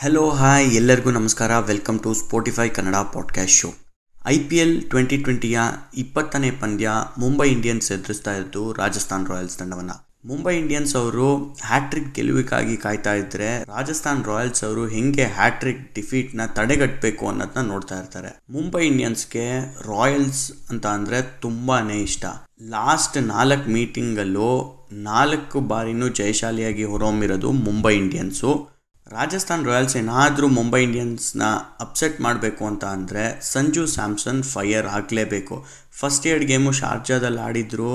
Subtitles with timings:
[0.00, 1.58] Hello hi ಎಲ್ಲರಿಗೂ ನಮಸ್ಕಾರ.
[1.58, 3.74] Welcome to Spotify Kannada podcast show
[4.26, 5.60] I P L twenty ಟ್ವೆಂಟಿಯ
[5.96, 10.18] ಇಪ್ಪತ್ತನೇ ಪಂದ್ಯ ಮುಂಬೈ ಇಂಡಿಯನ್ಸ್ ಎದುರಿಸ್ತಾ ಇದ್ದು ರಾಜಸ್ಥಾನ್ ರಾಯಲ್ಸ್ ತಂಡವನ್ನು.
[10.28, 17.68] ಮುಂಬೈ ಇಂಡಿಯನ್ಸ್ ಅವರು ಹ್ಯಾಟ್ರಿಕ್ ಗೆಲುವಿಗಾಗಿ ಕಾಯ್ತಾ ಇದ್ರೆ ರಾಜಸ್ಥಾನ್ ರಾಯಲ್ಸ್ ಅವರು ಹೆಂಗೆ ಹ್ಯಾಟ್ರಿಕ್ ಡಿಫೀಟ್ನ ತಡೆಗಟ್ಟಬೇಕು ಅನ್ನೋದನ್ನ
[17.68, 18.42] ನೋಡ್ತಾ ಇರ್ತಾರೆ.
[18.50, 22.24] ಮುಂಬೈ ಇಂಡಿಯನ್ಸ್ಗೆ ರಾಯಲ್ಸ್ ಅಂತ ಅಂದರೆ ತುಂಬಾನೇ ಇಷ್ಟ.
[22.62, 24.50] ಲಾಸ್ಟ್ ನಾಲ್ಕು ಮೀಟಿಂಗಲ್ಲೂ
[24.92, 28.77] ನಾಲ್ಕು ಬಾರಿನೂ ಜಯಶಾಲಿಯಾಗಿ ಹೊರಹೊಮ್ಮಿರೋದು ಮುಂಬೈ ಇಂಡಿಯನ್ಸು
[29.16, 31.44] ರಾಜಸ್ಥಾನ್ ರಾಯಲ್ಸ್ ಏನಾದರೂ ಮುಂಬೈ ಇಂಡಿಯನ್ಸ್ನ
[31.84, 33.22] ಅಪ್ಸೆಟ್ ಮಾಡಬೇಕು ಅಂತ ಅಂದರೆ
[33.52, 35.56] ಸಂಜು ಸ್ಯಾಮ್ಸನ್ ಫೈಯರ್ ಆಗಲೇಬೇಕು.
[36.00, 37.92] ಫಸ್ಟ್ ಏಡ್ ಗೇಮು ಶಾರ್ಜಾದಲ್ಲಿ ಆಡಿದ್ರು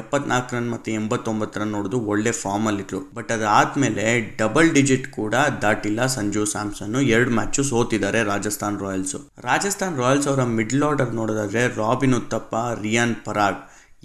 [0.00, 3.00] ಎಪ್ಪತ್ನಾಲ್ಕು ರನ್ ಮತ್ತು ಎಂಬತ್ತೊಂಬತ್ತು ರನ್ ನೋಡಿದ್ರು ಒಳ್ಳೆ ಫಾರ್ಮಲ್ಲಿದ್ರು.
[3.16, 4.04] ಬಟ್ ಅದಾದಮೇಲೆ
[4.40, 9.20] ಡಬಲ್ ಡಿಜಿಟ್ ಕೂಡ ದಾಟಿಲ್ಲ ಸಂಜು ಸ್ಯಾಮ್ಸನ್ನು ಎರಡು ಮ್ಯಾಚು ಸೋತಿದ್ದಾರೆ ರಾಜಸ್ಥಾನ್ ರಾಯಲ್ಸು.
[9.48, 12.54] ರಾಜಸ್ಥಾನ್ ರಾಯಲ್ಸ್ ಅವರ ಮಿಡ್ಲ್ ಆರ್ಡರ್ ನೋಡೋದಾದರೆ ರಾಬಿನ್ ಉತ್ತಪ್ಪ,
[12.84, 13.60] ರಿಯಾನ್ ಪರಾಗ್.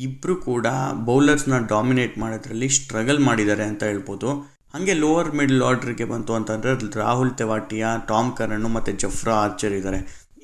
[0.05, 0.68] ಇಬ್ಬರು ಕೂಡ
[1.07, 4.30] ಬೌಲರ್ಸ್ನ ಡಾಮಿನೇಟ್ ಮಾಡೋದ್ರಲ್ಲಿ ಸ್ಟ್ರಗಲ್ ಮಾಡಿದ್ದಾರೆ ಅಂತ ಹೇಳ್ಬೋದು.
[4.75, 9.99] ಹಾಗೆ ಲೋವರ್ ಮಿಡ್ಲ್ ಆರ್ಡ್ರಿಗೆ ಬಂತು ಅಂತಂದರೆ ರಾಹುಲ್ ತೆವಾಟಿಯಾ, ಟಾಮ್ ಕರಣ್ ಮತ್ತು ಜಫ್ರಾ ಆರ್ಚರ್ ಇದ್ದಾರೆ.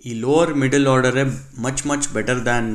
[0.09, 1.23] ಈ lower middle ಆರ್ಡರೇ
[1.65, 2.69] much much better than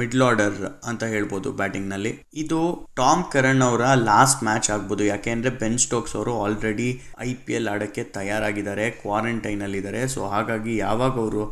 [0.00, 0.54] middle order
[0.90, 2.60] ಅಂತ ಹೇಳ್ಬೋದು ಬ್ಯಾಟಿಂಗ್ನಲ್ಲಿ ಇದು
[3.00, 6.88] ಟಾಮ್ ಕರಣ್ ಅವರ ಲಾಸ್ಟ್ ಮ್ಯಾಚ್ ಆಗ್ಬೋದು ಯಾಕೆಂದರೆ ಬೆನ್ ಸ್ಟೋಕ್ಸ್ ಅವರು ಆಲ್ರೆಡಿ
[7.28, 11.44] ಐ ಪಿ ಎಲ್ ಆಡೋಕ್ಕೆ ತಯಾರಾಗಿದ್ದಾರೆ ಕ್ವಾರಂಟೈನಲ್ಲಿದ್ದಾರೆ ಸೊ ಹಾಗಾಗಿ ಯಾವಾಗ ಅವರು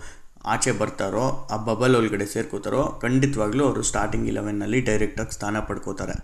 [0.55, 6.17] ಆಚೆ ಬರ್ತಾರೋ, ಆ ಬಬಲ್ ಒಳಗಡೆ ಸೇರ್ಕೋತಾರೋ, ಖಂಡಿತವಾಗ್ಲೂ ಅವರು ಸ್ಟಾರ್ಟಿಂಗ್ ಇಲೆವೆನ್ನಲ್ಲಿ ಡೈರೆಕ್ಟಾಗಿ ಸ್ಥಾನ ಪಡ್ಕೋತಾರೆ.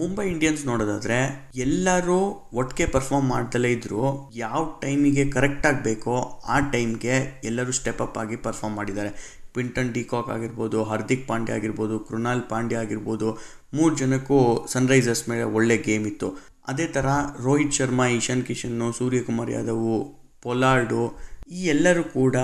[0.00, 1.18] ಮುಂಬೈ ಇಂಡಿಯನ್ಸ್ ನೋಡೋದಾದ್ರೆ
[1.56, 2.16] ಎಲ್ಲರೂ
[2.52, 4.30] ಒಟ್ಟಿಗೆ ಪರ್ಫಾರ್ಮ್ ಮಾಡ್ದಲೇ ಇದ್ರು.
[4.34, 6.14] ಯಾವ ಟೈಮಿಗೆ ಕರೆಕ್ಟಾಗಿ ಬೇಕೋ
[6.48, 9.10] ಆ ಟೈಮ್ಗೆ ಎಲ್ಲರೂ ಸ್ಟೆಪ್ ಅಪ್ ಆಗಿ ಪರ್ಫಾರ್ಮ್ ಮಾಡಿದ್ದಾರೆ.
[9.54, 13.30] ಕ್ವಿಂಟನ್ ಡಿಕಾಕ್ ಆಗಿರ್ಬೋದು, ಹಾರ್ದಿಕ್ ಪಾಂಡ್ಯ ಆಗಿರ್ಬೋದು, ಕೃಣಾಲ್ ಪಾಂಡ್ಯ ಆಗಿರ್ಬೋದು,
[13.74, 16.30] ಮೂರು ಜನಕ್ಕೂ ಸನ್ರೈಸರ್ಸ್ ಮೇಲೆ ಒಳ್ಳೆ ಗೇಮ್ ಇತ್ತು.
[16.68, 17.06] ಅದೇ ಥರ
[17.44, 19.88] ರೋಹಿತ್ ಶರ್ಮಾ, ಈಶಾನ್ ಕಿಶನ್ನು, ಸೂರ್ಯಕುಮಾರ್ ಯಾದವ್
[20.42, 21.02] ಪೊಲಾರ್ಡು
[21.48, 22.36] ಈ ಎಲ್ಲರೂ ಕೂಡ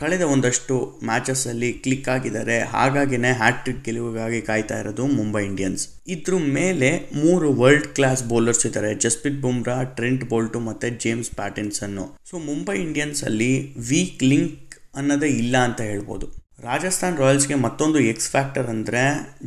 [0.00, 0.74] ಕಳೆದ ಒಂದಷ್ಟು
[1.08, 2.56] ಮ್ಯಾಚಸ್ಸಲ್ಲಿ ಕ್ಲಿಕ್ ಆಗಿದ್ದಾರೆ.
[2.74, 5.82] ಹಾಗಾಗಿನೇ ಹ್ಯಾಟ್ರಿಕ್ ಗೆಲುವಿಗಾಗಿ ಕಾಯ್ತಾ ಇರೋದು ಮುಂಬೈ ಇಂಡಿಯನ್ಸ್
[6.14, 6.90] ಇದ್ರ ಮೇಲೆ
[7.22, 8.90] ಮೂರು ವರ್ಲ್ಡ್ ಕ್ಲಾಸ್ ಬೌಲರ್ಸ್ ಇದ್ದಾರೆ.
[9.04, 13.52] ಜಸ್ಪ್ರೀತ್ ಬುಮ್ರಾ ಟ್ರೆಂಟ್ ಬೋಲ್ಟು ಮತ್ತು James Pattinson so Mumbai Indians ಅಲ್ಲಿ
[13.90, 16.28] ವೀಕ್ ಲಿಂಕ್ ಅನ್ನೋದೇ ಇಲ್ಲ ಅಂತ ಹೇಳ್ಬೋದು.
[16.68, 19.02] ರಾಜಸ್ಥಾನ್ ರಾಯಲ್ಸ್ಗೆ ಮತ್ತೊಂದು ಎಕ್ಸ್ ಫ್ಯಾಕ್ಟರ್ ಅಂದರೆ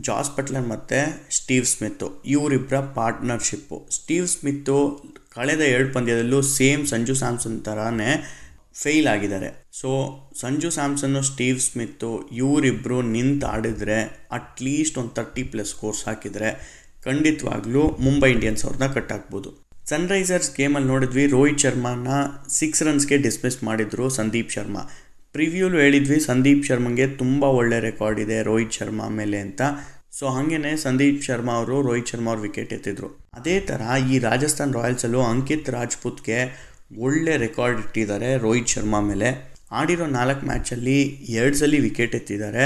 [0.08, 1.00] ಜಾಸ್ ಬಟ್ಲರ್ ಮತ್ತು
[1.38, 4.78] ಸ್ಟೀವ್ ಸ್ಮಿತ್ತು ಇವರಿಬ್ಬರ ಪಾರ್ಟ್ನರ್ಶಿಪ್ಪು ಸ್ಟೀವ್ ಸ್ಮಿತ್ತು
[5.36, 8.12] ಕಳೆದ ಎರಡು ಪಂದ್ಯದಲ್ಲೂ ಸೇಮ್ ಸಂಜು ಸ್ಯಾಮ್ಸನ್ ಥರನೇ
[8.76, 9.50] ಫೇಲ್ ಆಗಿದ್ದಾರೆ.
[9.80, 9.90] So
[10.42, 12.12] Sanju Samson Steve Smith
[12.42, 13.98] ಇವರಿಬ್ಬರು ನಿಂತು ಆಡಿದರೆ
[14.38, 16.52] ಅಟ್ಲೀಸ್ಟ್ ಒಂದು ತರ್ಟಿ ಪ್ಲಸ್ ಸ್ಕೋರ್ಸ್ ಹಾಕಿದರೆ
[17.08, 19.52] ಖಂಡಿತವಾಗ್ಲೂ ಮುಂಬೈ ಇಂಡಿಯನ್ಸ್ ಅವ್ರನ್ನ ಕಟ್ ಹಾಕ್ಬೋದು
[19.92, 22.08] ಸನ್ರೈಸರ್ಸ್ ಗೇಮಲ್ಲಿ ನೋಡಿದ್ವಿ, ರೋಹಿತ್ ಶರ್ಮಾನ
[22.58, 24.84] ಸಿಕ್ಸ್ ರನ್ಸ್ಗೆ ಡಿಸ್ಮಿಸ್ ಮಾಡಿದರು ಸಂದೀಪ್ ಶರ್ಮಾ.
[25.36, 29.62] ಪ್ರಿವ್ಯೂಲು ಹೇಳಿದ್ವಿ, ಸಂದೀಪ್ ಶರ್ಮಂಗೆ ತುಂಬ ಒಳ್ಳೆ ರೆಕಾರ್ಡ್ ಇದೆ ರೋಹಿತ್ ಶರ್ಮಾ ಮೇಲೆ ಅಂತ.
[30.18, 33.10] ಸೊ ಹಾಗೇನೆ ಸಂದೀಪ್ ಶರ್ಮಾ ಅವರು ರೋಹಿತ್ ಶರ್ಮಾ ಅವ್ರು ವಿಕೆಟ್ ಎತ್ತಿದ್ರು.
[33.34, 33.82] ಅದೇ ಥರ
[34.12, 36.40] ಈ ರಾಜಸ್ಥಾನ್ ರಾಯಲ್ಸಲ್ಲೂ ಅಂಕಿತ್ ರಾಜ್ಪುತ್ಗೆ
[37.06, 39.30] ಒಳ್ಳೆ ರೆಕಾರ್ಡ್ ಇಟ್ಟಿದ್ದಾರೆ ರೋಹಿತ್ ಶರ್ಮಾ ಮೇಲೆ.
[39.80, 40.98] ಆಡಿರೋ ನಾಲ್ಕು ಮ್ಯಾಚಲ್ಲಿ
[41.40, 42.66] ಎರಡು ಸಲ ವಿಕೆಟ್ ಎತ್ತಿದ್ದಾರೆ.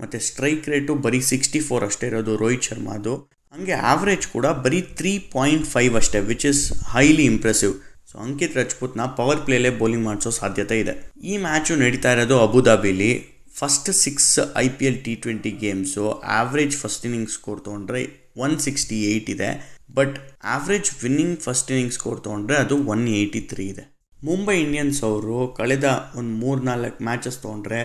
[0.00, 3.14] ಮತ್ತು ಸ್ಟ್ರೈಕ್ ರೇಟು ಬರೀ ಸಿಕ್ಸ್ಟಿ ಫೋರ್ ಅಷ್ಟೇ ಇರೋದು ರೋಹಿತ್ ಶರ್ಮಾದು.
[3.54, 6.62] ಹಂಗೆ ಆವ್ರೇಜ್ ಕೂಡ ಬರೀ ತ್ರೀ ಪಾಯಿಂಟ್ ಫೈವ್ ಅಷ್ಟೇ which is
[6.94, 7.74] highly impressive
[8.10, 10.94] so Ankit ರಜ್ಪೂತ್ನ power ಪ್ಲೇಲೇ ಬೌಲಿಂಗ್ ಮಾಡಿಸೋ ಸಾಧ್ಯತೆ ಇದೆ.
[11.30, 13.10] ಈ ಮ್ಯಾಚು ನಡೀತಾ ಇರೋದು ಅಬುದಾಬಿಲಿ.
[13.58, 16.04] First six I P L T twenty games
[16.38, 18.02] average first inning score ತೊಗೊಂಡ್ರೆ
[18.44, 19.50] ಒನ್ ಸಿಕ್ಸ್ಟಿ ಏಯ್ಟ್ ಇದೆ.
[19.88, 20.16] But
[20.54, 23.84] average winning first inning score ತೊಗೊಂಡ್ರೆ ಅದು ಒನ್ ಏಯ್ಟಿ ತ್ರೀ ಇದೆ.
[24.28, 25.88] ಮುಂಬೈ ಇಂಡಿಯನ್ಸ್ ಅವರು ಕಳೆದ
[26.18, 27.80] ಒಂದು ಮೂರು ನಾಲ್ಕು ಮ್ಯಾಚಸ್ ತೊಗೊಂಡ್ರೆ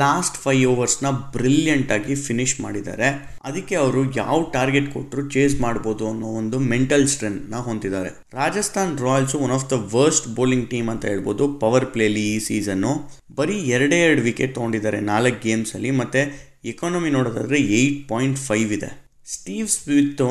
[0.00, 3.08] ಲಾಸ್ಟ್ ಫೈವ್ ಓವರ್ಸ್ನ ಬ್ರಿಲಿಯಂಟಾಗಿ ಫಿನಿಶ್ ಮಾಡಿದ್ದಾರೆ.
[3.48, 8.10] ಅದಕ್ಕೆ ಅವರು ಯಾವ ಟಾರ್ಗೆಟ್ ಕೊಟ್ಟರು ಚೇಸ್ ಮಾಡ್ಬೋದು ಅನ್ನೋ ಒಂದು ಮೆಂಟಲ್ ಸ್ಟ್ರೆಂತ್ನ ಹೊಂದಿದ್ದಾರೆ.
[8.40, 12.92] Rajasthan Royals one of the worst bowling team ಅಂತ ಹೇಳ್ಬೋದು ಪವರ್ ಪ್ಲೇಲಿ ಈ ಸೀಸನ್ನು
[13.40, 16.22] ಬರೀ ಎರಡೇ ಎರಡು ವಿಕೆಟ್ ತೊಗೊಂಡಿದ್ದಾರೆ ನಾಲ್ಕು ಗೇಮ್ಸಲ್ಲಿ ಮತ್ತು
[16.72, 18.90] ಎಕಾನಮಿ ನೋಡೋದಾದರೆ ಏಯ್ಟ್ ಪಾಯಿಂಟ್ ಫೈವ್ ಇದೆ.
[19.34, 20.24] ಸ್ಟೀವ್ ಸ್ಮಿತ್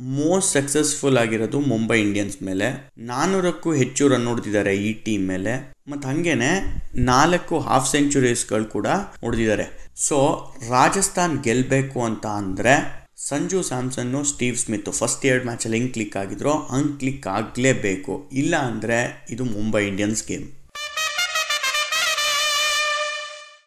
[0.00, 2.68] ಮೋಸ್ಟ್ ಸಕ್ಸಸ್ಫುಲ್ ಆಗಿರೋದು ಮುಂಬೈ ಇಂಡಿಯನ್ಸ್ ಮೇಲೆ.
[2.98, 5.54] ನಾನ್ನೂರಕ್ಕೂ ಹೆಚ್ಚು ರನ್ ಹೊಡೆದಿದ್ದಾರೆ ಈ ಟೀಮ್ ಮೇಲೆ.
[5.90, 6.50] ಮತ್ತು ಹಾಗೇನೆ
[7.10, 8.86] ನಾಲ್ಕು ಹಾಫ್ ಸೆಂಚುರೀಸ್ಗಳು ಕೂಡ
[9.24, 9.66] ಹೊಡೆದಿದ್ದಾರೆ.
[9.96, 10.18] ಸೊ
[10.70, 12.74] ರಾಜಸ್ಥಾನ್ ಗೆಲ್ಲಬೇಕು ಅಂತ ಅಂದರೆ
[13.28, 18.30] Sanju Samson Steve Smith first ಎರಡು ಮ್ಯಾಚಲ್ಲಿ ಹೆಂಗೆ ಕ್ಲಿಕ್ ಆಗಿದ್ರೋ ಹಂಗೆ ಕ್ಲಿಕ್ ಆಗಲೇಬೇಕು.
[18.32, 18.98] ಇಲ್ಲ ಅಂದರೆ
[19.30, 20.46] ಇದು ಮುಂಬೈ ಇಂಡಿಯನ್ಸ್ ಗೇಮ್